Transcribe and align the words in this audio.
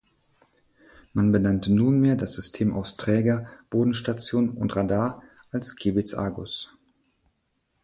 Man 1.13 1.31
benannte 1.31 1.71
nunmehr 1.71 2.15
das 2.15 2.33
System 2.33 2.73
aus 2.73 2.97
Träger, 2.97 3.47
Bodenstation 3.69 4.49
und 4.57 4.75
Radar 4.75 5.21
als 5.51 5.75
Kiebitz-Argus. 5.75 6.69